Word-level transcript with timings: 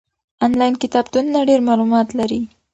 آنلاین 0.45 0.73
کتابتونونه 0.83 1.39
ډېر 1.49 1.61
معلومات 1.69 2.07
لري. 2.19 2.41